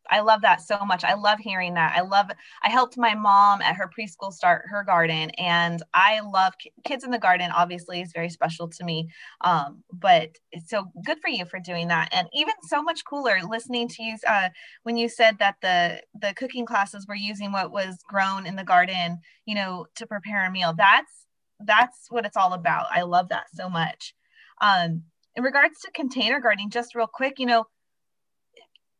[0.09, 1.03] I love that so much.
[1.03, 1.93] I love hearing that.
[1.95, 2.27] I love,
[2.63, 7.11] I helped my mom at her preschool start her garden, and I love kids in
[7.11, 9.09] the garden, obviously, is very special to me.
[9.41, 12.09] Um, but it's so good for you for doing that.
[12.11, 14.49] And even so much cooler listening to you uh,
[14.83, 18.63] when you said that the, the cooking classes were using what was grown in the
[18.63, 20.73] garden, you know, to prepare a meal.
[20.77, 21.25] That's,
[21.59, 22.87] that's what it's all about.
[22.91, 24.13] I love that so much.
[24.61, 25.03] Um,
[25.35, 27.65] in regards to container gardening, just real quick, you know,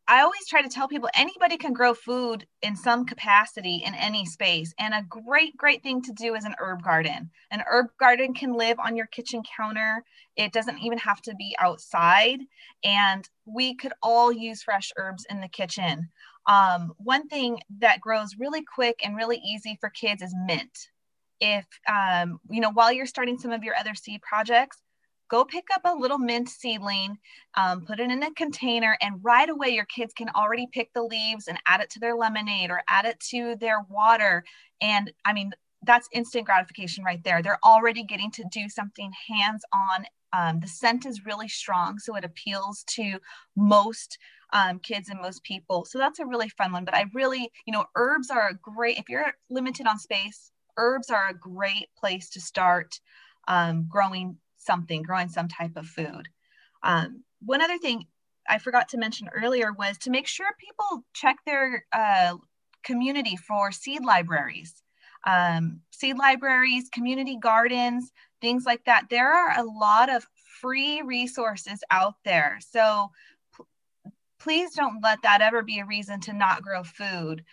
[0.08, 4.26] I always try to tell people anybody can grow food in some capacity in any
[4.26, 4.72] space.
[4.78, 7.32] And a great, great thing to do is an herb garden.
[7.50, 10.04] An herb garden can live on your kitchen counter,
[10.36, 12.40] it doesn't even have to be outside.
[12.84, 16.10] And we could all use fresh herbs in the kitchen.
[16.48, 20.90] Um, one thing that grows really quick and really easy for kids is mint.
[21.40, 24.78] If, um, you know, while you're starting some of your other seed projects,
[25.30, 27.18] go pick up a little mint seedling,
[27.56, 31.04] um, put it in a container, and right away your kids can already pick the
[31.04, 34.44] leaves and add it to their lemonade or add it to their water.
[34.82, 35.52] And I mean,
[35.84, 37.42] that's instant gratification right there.
[37.42, 40.06] They're already getting to do something hands on.
[40.34, 43.20] Um, the scent is really strong, so it appeals to
[43.56, 44.18] most
[44.54, 45.86] um, kids and most people.
[45.86, 46.86] So that's a really fun one.
[46.86, 51.10] But I really, you know, herbs are a great, if you're limited on space, herbs
[51.10, 53.00] are a great place to start
[53.48, 56.28] um, growing something, growing some type of food.
[56.84, 58.06] Um, one other thing
[58.48, 62.36] I forgot to mention earlier was to make sure people check their uh,
[62.84, 64.82] community for seed libraries.
[65.26, 69.06] Um, seed libraries, community gardens, things like that.
[69.10, 70.28] There are a lot of
[70.62, 72.60] free resources out there.
[72.62, 73.10] So
[74.40, 77.44] please don't let that ever be a reason to not grow food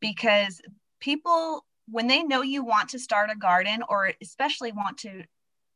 [0.00, 0.60] because
[1.00, 5.24] people, when they know you want to start a garden or especially want to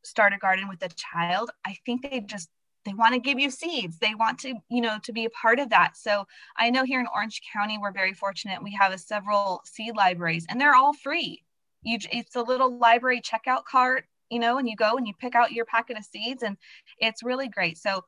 [0.07, 2.49] start a garden with a child, I think they just
[2.87, 3.99] they want to give you seeds.
[3.99, 5.97] They want to, you know, to be a part of that.
[5.97, 6.25] So
[6.57, 8.63] I know here in Orange County, we're very fortunate.
[8.63, 11.43] We have several seed libraries and they're all free.
[11.83, 15.35] You, it's a little library checkout cart, you know, and you go and you pick
[15.35, 16.57] out your packet of seeds and
[16.99, 17.77] it's really great.
[17.77, 18.05] So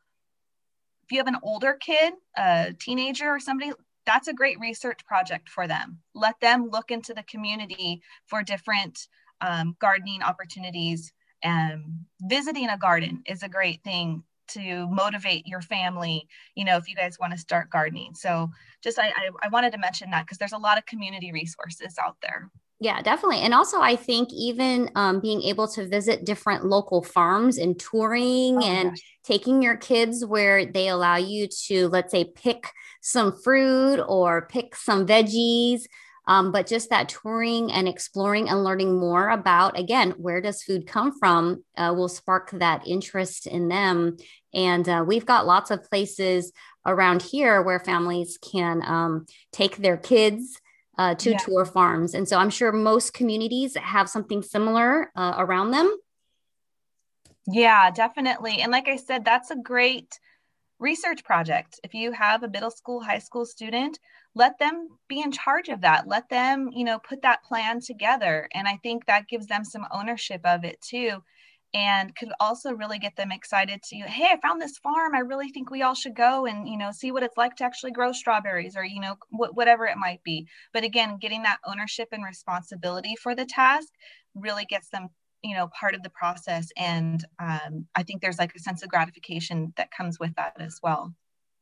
[1.04, 3.72] if you have an older kid, a teenager or somebody,
[4.06, 5.98] that's a great research project for them.
[6.14, 9.08] Let them look into the community for different
[9.40, 11.12] um, gardening opportunities
[11.44, 16.88] um, visiting a garden is a great thing to motivate your family you know if
[16.88, 18.50] you guys want to start gardening so
[18.82, 21.96] just i i, I wanted to mention that because there's a lot of community resources
[22.02, 23.40] out there yeah, definitely.
[23.40, 28.58] And also, I think even um, being able to visit different local farms and touring
[28.58, 29.16] oh, and gosh.
[29.24, 32.70] taking your kids where they allow you to, let's say, pick
[33.00, 35.86] some fruit or pick some veggies
[36.28, 40.86] Um, but just that touring and exploring and learning more about, again, where does food
[40.86, 44.18] come from uh, will spark that interest in them.
[44.52, 46.52] And uh, we've got lots of places
[46.86, 50.60] around here where families can um, take their kids
[50.98, 51.38] uh, to yeah.
[51.38, 52.12] tour farms.
[52.12, 55.96] And so I'm sure most communities have something similar uh, around them.
[57.46, 58.60] Yeah, definitely.
[58.60, 60.20] And like I said, that's a great
[60.78, 61.80] research project.
[61.82, 63.98] If you have a middle school, high school student,
[64.38, 66.06] let them be in charge of that.
[66.06, 68.48] Let them, you know, put that plan together.
[68.54, 71.22] And I think that gives them some ownership of it too.
[71.74, 75.14] And could also really get them excited to, hey, I found this farm.
[75.14, 77.64] I really think we all should go and, you know, see what it's like to
[77.64, 80.46] actually grow strawberries or, you know, wh- whatever it might be.
[80.72, 83.88] But again, getting that ownership and responsibility for the task
[84.34, 85.08] really gets them
[85.42, 88.88] you know part of the process and um, i think there's like a sense of
[88.88, 91.14] gratification that comes with that as well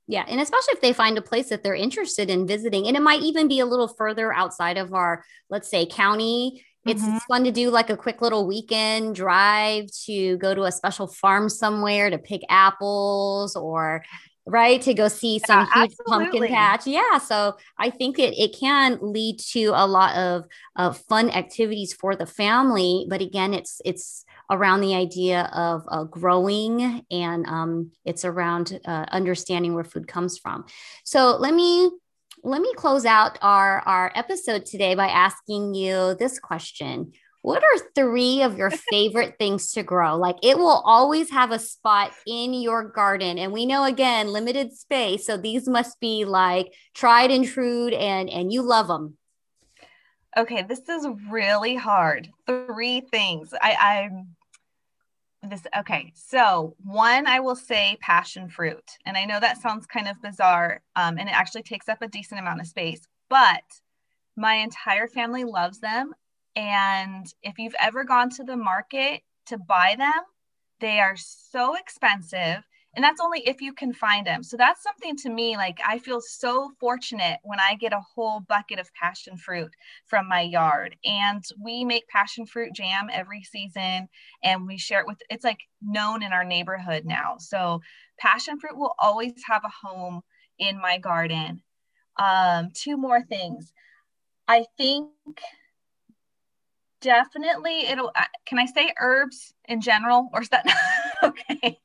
[0.06, 3.02] yeah and especially if they find a place that they're interested in visiting and it
[3.02, 7.16] might even be a little further outside of our let's say county it's, mm-hmm.
[7.26, 11.48] fun to do like a quick little weekend drive to go to a special farm
[11.48, 14.04] somewhere to pick apples or
[14.46, 16.38] right to go see some yeah, huge absolutely.
[16.38, 16.86] pumpkin patch.
[16.86, 20.44] Yeah so i think it, it can lead to a lot of,
[20.76, 26.04] of fun activities for the family but again it's it's around the idea of uh,
[26.04, 30.64] growing and um, it's around uh, understanding where food comes from.
[31.04, 31.90] So let me
[32.42, 37.12] let me close out our our episode today by asking you this question
[37.46, 40.16] what are three of your favorite things to grow?
[40.16, 43.38] Like it will always have a spot in your garden.
[43.38, 45.26] And we know again, limited space.
[45.26, 49.16] So these must be like tried and true and and you love them.
[50.36, 52.28] Okay, this is really hard.
[52.48, 53.54] Three things.
[53.62, 56.12] I I'm this okay.
[56.16, 58.90] So one I will say passion fruit.
[59.04, 60.82] And I know that sounds kind of bizarre.
[60.96, 63.62] Um, and it actually takes up a decent amount of space, but
[64.36, 66.12] my entire family loves them
[66.56, 70.24] and if you've ever gone to the market to buy them,
[70.80, 72.64] they are so expensive.
[72.94, 74.42] And that's only if you can find them.
[74.42, 78.40] So that's something to me, like I feel so fortunate when I get a whole
[78.40, 79.70] bucket of passion fruit
[80.06, 80.96] from my yard.
[81.04, 84.08] And we make passion fruit jam every season
[84.42, 87.36] and we share it with, it's like known in our neighborhood now.
[87.38, 87.82] So
[88.18, 90.22] passion fruit will always have a home
[90.58, 91.62] in my garden.
[92.18, 93.74] Um, two more things.
[94.48, 95.10] I think
[97.06, 98.10] definitely it'll
[98.46, 100.66] can i say herbs in general or is that
[101.22, 101.78] okay?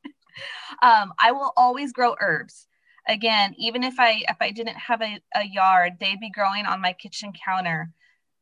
[0.81, 2.67] Um, i will always grow herbs.
[3.07, 6.81] Again even if i if i didn't have a, a yard they'd be growing on
[6.81, 7.91] my kitchen counter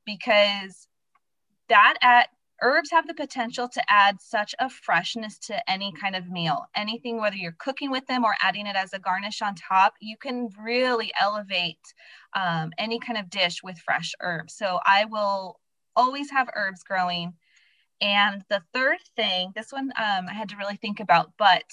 [0.06, 0.88] because
[1.68, 2.30] that at
[2.62, 6.66] herbs have the potential to add such a freshness to any kind of meal.
[6.76, 10.16] Anything whether you're cooking with them or adding it as a garnish on top you
[10.18, 11.86] can really elevate
[12.36, 14.56] um, any kind of dish with fresh herbs.
[14.56, 15.60] So i will
[16.00, 17.34] always have herbs growing.
[18.02, 21.64] And the third thing, this one um, I had to really think about, but,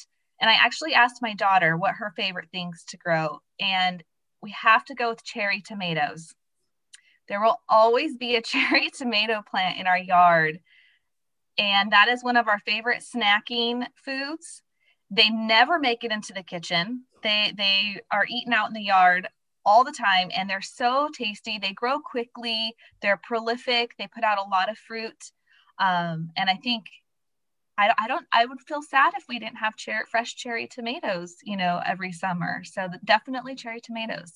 [0.41, 3.39] and I actually asked my daughter what her favorite things to grow.
[3.61, 4.03] And
[4.43, 6.35] we have to go with cherry tomatoes.
[7.29, 10.59] There will always be a cherry tomato plant in our yard.
[11.59, 14.63] And that is one of our favorite snacking foods.
[15.11, 17.05] They never make it into the kitchen.
[17.23, 19.29] They they are eaten out in the yard
[19.67, 21.59] all the time and they're so tasty.
[21.59, 25.33] They grow quickly, they're prolific, they put out a lot of fruit.
[25.79, 26.87] Um, and I think
[27.77, 31.35] I, I don't I would feel sad if we didn't have cherry, fresh cherry tomatoes,
[31.43, 32.63] you know, every summer.
[32.65, 34.33] So definitely cherry tomatoes.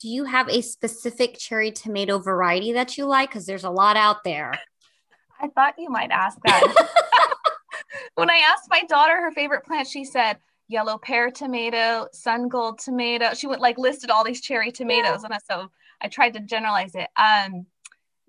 [0.00, 3.30] Do you have a specific cherry tomato variety that you like?
[3.30, 4.52] Because there's a lot out there.
[5.40, 6.88] I thought you might ask that.
[8.14, 10.38] when I asked my daughter her favorite plant, she said,
[10.70, 13.34] yellow pear tomato, sun gold tomato.
[13.34, 15.34] She went like listed all these cherry tomatoes, yeah.
[15.34, 17.08] and so I tried to generalize it.
[17.16, 17.66] Um,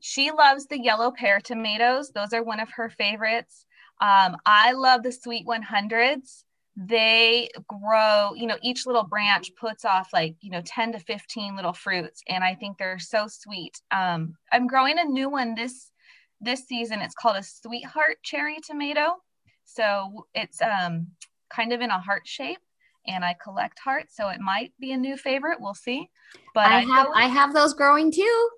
[0.02, 3.66] she loves the yellow pear tomatoes; those are one of her favorites.
[4.02, 6.44] Um, I love the sweet 100s.
[6.76, 11.56] They grow, you know, each little branch puts off like, you know, 10 to 15
[11.56, 12.24] little fruits.
[12.28, 13.80] And I think they're so sweet.
[13.92, 15.92] Um, I'm growing a new one this
[16.40, 17.02] this season.
[17.02, 19.18] It's called a sweetheart cherry tomato.
[19.66, 21.08] So it's um
[21.54, 22.60] kind of in a heart shape
[23.08, 25.60] and I collect hearts, so it might be a new favorite.
[25.60, 26.10] We'll see.
[26.54, 28.50] But I, I have I have those growing too.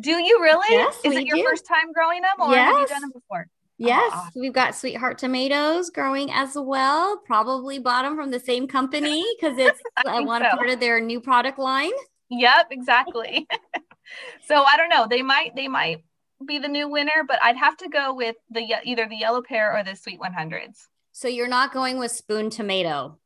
[0.00, 0.66] Do you really?
[0.70, 1.44] Yes, Is it your do.
[1.44, 2.72] first time growing them, or yes.
[2.72, 3.48] have you done them before?
[3.76, 7.18] Yes, oh, we've got sweetheart tomatoes growing as well.
[7.26, 10.56] Probably bought them from the same company because it's I uh, one so.
[10.56, 11.92] part of their new product line.
[12.30, 13.48] Yep, exactly.
[14.46, 15.06] so I don't know.
[15.08, 16.04] They might they might
[16.46, 19.76] be the new winner, but I'd have to go with the either the yellow pear
[19.76, 20.86] or the sweet 100s.
[21.20, 23.18] So you're not going with spoon tomato.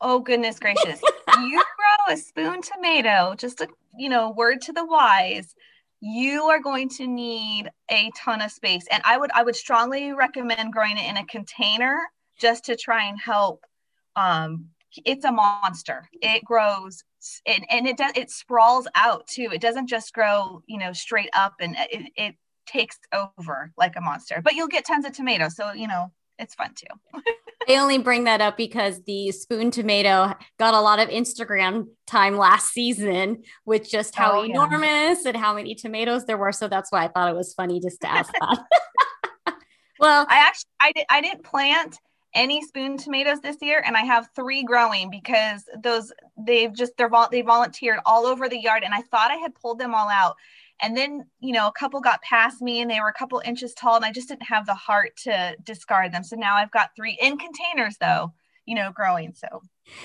[0.00, 0.98] Oh goodness gracious.
[1.42, 3.68] you grow a spoon tomato, just a
[3.98, 5.54] you know, word to the wise.
[6.00, 8.86] you are going to need a ton of space.
[8.90, 11.98] And I would I would strongly recommend growing it in a container
[12.40, 13.62] just to try and help.
[14.16, 14.70] Um,
[15.04, 16.08] it's a monster.
[16.22, 17.04] It grows
[17.44, 19.50] and, and it does it sprawls out too.
[19.52, 22.98] It doesn't just grow, you know, straight up and it, it takes
[23.38, 24.40] over like a monster.
[24.42, 25.56] But you'll get tons of tomatoes.
[25.56, 27.22] So, you know, it's fun too.
[27.68, 32.36] I only bring that up because the spoon tomato got a lot of Instagram time
[32.38, 35.28] last season with just how oh, enormous yeah.
[35.28, 36.52] and how many tomatoes there were.
[36.52, 38.64] So that's why I thought it was funny just to ask that.
[40.00, 41.98] well, I actually I did I didn't plant
[42.34, 47.10] any spoon tomatoes this year and I have 3 growing because those they've just they're
[47.30, 50.36] they volunteered all over the yard and I thought I had pulled them all out
[50.80, 53.74] and then, you know, a couple got past me and they were a couple inches
[53.74, 56.22] tall and I just didn't have the heart to discard them.
[56.22, 58.32] So now I've got three in containers though,
[58.64, 59.34] you know, growing.
[59.34, 59.62] So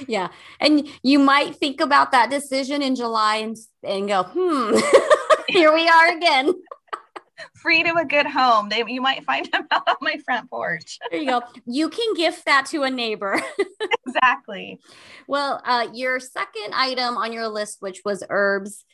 [0.07, 0.29] yeah.
[0.59, 4.77] And you might think about that decision in July and, and go, hmm,
[5.47, 6.53] here we are again.
[7.55, 8.69] Free to a good home.
[8.69, 10.99] They you might find them out on my front porch.
[11.11, 11.41] there you go.
[11.65, 13.41] You can gift that to a neighbor.
[14.07, 14.79] exactly.
[15.27, 18.85] Well, uh, your second item on your list, which was herbs,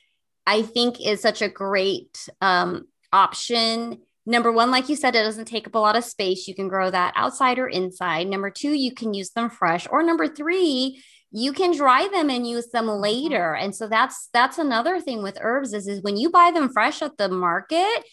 [0.49, 3.99] I think is such a great um, option.
[4.25, 6.47] Number one, like you said, it doesn't take up a lot of space.
[6.47, 8.27] You can grow that outside or inside.
[8.27, 9.85] Number two, you can use them fresh.
[9.91, 12.99] Or number three, you can dry them and use them mm-hmm.
[12.99, 13.53] later.
[13.53, 17.03] And so that's that's another thing with herbs is, is when you buy them fresh
[17.03, 18.03] at the market,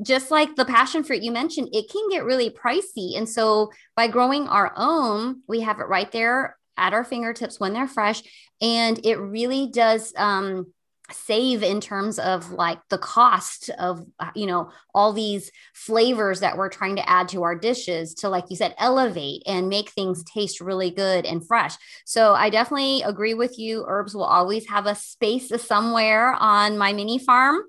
[0.00, 3.18] just like the passion fruit you mentioned, it can get really pricey.
[3.18, 7.74] And so by growing our own, we have it right there at our fingertips when
[7.74, 8.22] they're fresh.
[8.62, 10.72] And it really does um,
[11.10, 16.56] save in terms of like the cost of uh, you know all these flavors that
[16.56, 20.22] we're trying to add to our dishes to like you said elevate and make things
[20.24, 21.74] taste really good and fresh
[22.06, 26.92] so i definitely agree with you herbs will always have a space somewhere on my
[26.92, 27.62] mini farm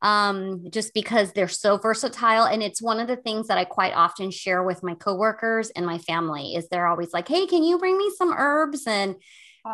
[0.00, 2.44] um, just because they're so versatile.
[2.44, 5.84] And it's one of the things that I quite often share with my coworkers and
[5.84, 8.86] my family is they're always like, Hey, can you bring me some herbs?
[8.86, 9.16] And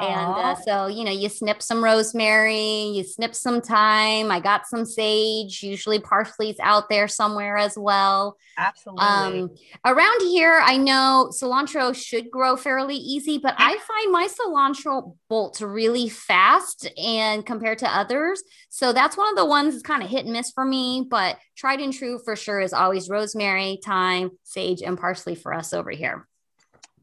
[0.00, 4.30] and uh, so, you know, you snip some rosemary, you snip some thyme.
[4.30, 8.36] I got some sage, usually parsley's out there somewhere as well.
[8.56, 9.04] Absolutely.
[9.04, 9.50] Um,
[9.84, 15.60] around here, I know cilantro should grow fairly easy, but I find my cilantro bolts
[15.60, 18.42] really fast and compared to others.
[18.70, 21.38] So that's one of the ones that's kind of hit and miss for me, but
[21.56, 25.90] tried and true for sure is always rosemary, thyme, sage, and parsley for us over
[25.90, 26.26] here.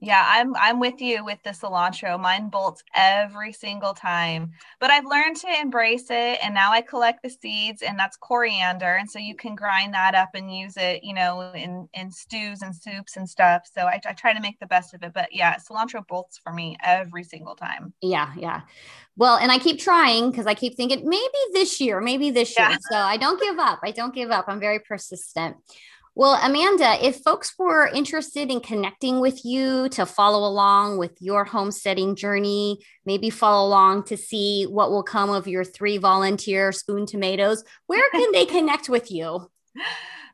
[0.04, 2.20] Yeah, I'm I'm with you with the cilantro.
[2.20, 4.52] Mine bolts every single time.
[4.80, 8.96] But I've learned to embrace it and now I collect the seeds and that's coriander
[8.96, 12.64] and so you can grind that up and use it, you know, in in stews
[12.64, 13.70] and soups and stuff.
[13.72, 15.14] So I, I try to make the best of it.
[15.14, 17.94] But yeah, cilantro bolts for me every single time.
[18.02, 18.62] Yeah, yeah.
[19.18, 22.72] Well, and I keep trying because I keep thinking maybe this year, maybe this year.
[22.72, 22.78] Yeah.
[22.90, 23.82] So I don't give up.
[23.84, 24.46] I don't give up.
[24.48, 25.58] I'm very persistent.
[26.14, 31.46] Well, Amanda, if folks were interested in connecting with you to follow along with your
[31.46, 37.06] homesteading journey, maybe follow along to see what will come of your three volunteer spoon
[37.06, 39.50] tomatoes, where can they connect with you?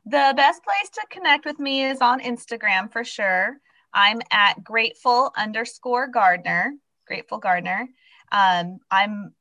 [0.04, 3.58] The best place to connect with me is on Instagram for sure.
[3.94, 6.74] I'm at grateful underscore gardener,
[7.06, 7.88] grateful gardener.
[8.32, 9.32] Um, I'm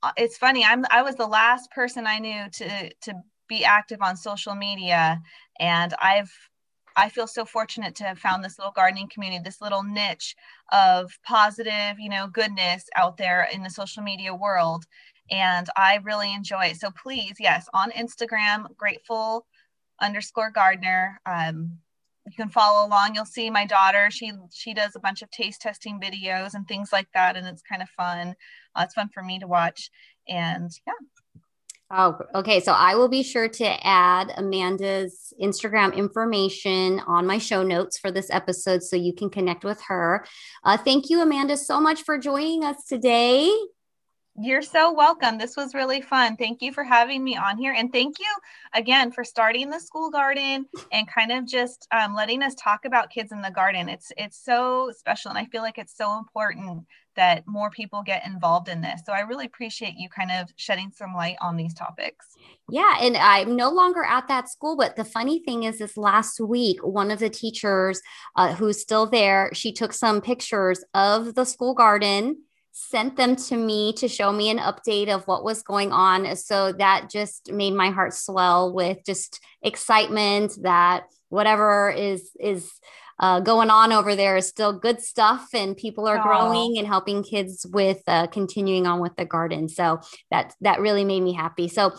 [0.00, 3.14] uh, it's funny i'm i was the last person i knew to to
[3.48, 5.20] be active on social media.
[5.60, 6.32] And i've
[6.96, 10.34] i feel so fortunate to have found this little gardening community this little niche
[10.72, 14.84] of positive you know goodness out there in the social media world.
[15.30, 16.76] And i really enjoy it.
[16.76, 19.46] So please yes on instagram grateful
[20.00, 21.20] underscore gardener.
[21.26, 21.78] Um,
[22.26, 23.14] you can follow along.
[23.14, 24.10] You'll see my daughter.
[24.10, 27.36] She she does a bunch of taste testing videos and things like that.
[27.36, 28.34] And it's kind of fun.
[28.74, 29.90] Uh, it's fun for me to watch.
[30.28, 30.92] And yeah
[31.90, 32.60] Oh, okay.
[32.60, 38.10] So I will be sure to add Amanda's Instagram information on my show notes for
[38.10, 40.26] this episode so you can connect with her.
[40.64, 43.50] Uh, thank you, Amanda, so much for joining us today.
[44.40, 45.36] You're so welcome.
[45.36, 46.36] This was really fun.
[46.36, 47.74] Thank you for having me on here.
[47.76, 48.26] And thank you
[48.72, 53.10] again for starting the school garden and kind of just um, letting us talk about
[53.10, 53.88] kids in the garden.
[53.88, 55.30] It's it's so special.
[55.30, 56.86] And I feel like it's so important
[57.16, 59.00] that more people get involved in this.
[59.04, 62.26] So I really appreciate you kind of shedding some light on these topics.
[62.70, 66.38] Yeah, and I'm no longer at that school, but the funny thing is, this last
[66.38, 68.00] week, one of the teachers
[68.36, 72.36] uh, who's still there, she took some pictures of the school garden
[72.78, 76.36] sent them to me to show me an update of what was going on.
[76.36, 82.70] So that just made my heart swell with just excitement that whatever is is
[83.20, 86.22] uh, going on over there is still good stuff and people are Aww.
[86.22, 90.00] growing and helping kids with uh, continuing on with the garden so
[90.30, 91.92] that that really made me happy so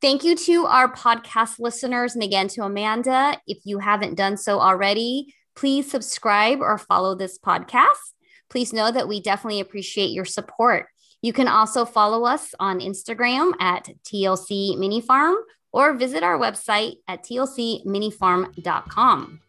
[0.00, 3.40] Thank you to our podcast listeners and again to Amanda.
[3.46, 8.12] If you haven't done so already, please subscribe or follow this podcast.
[8.52, 10.88] Please know that we definitely appreciate your support.
[11.22, 15.36] You can also follow us on Instagram at TLC Mini Farm
[15.72, 19.40] or visit our website at tlcminifarm.com.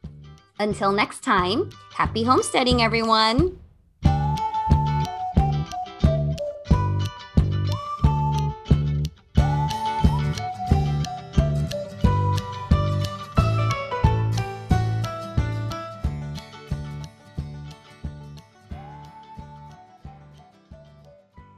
[0.57, 3.59] Until next time, happy homesteading, everyone.